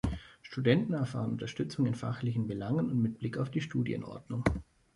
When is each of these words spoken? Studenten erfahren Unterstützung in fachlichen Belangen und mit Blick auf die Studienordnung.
Studenten 0.41 0.93
erfahren 0.93 1.33
Unterstützung 1.33 1.85
in 1.85 1.93
fachlichen 1.93 2.47
Belangen 2.47 2.89
und 2.89 2.99
mit 3.03 3.19
Blick 3.19 3.37
auf 3.37 3.51
die 3.51 3.61
Studienordnung. 3.61 4.43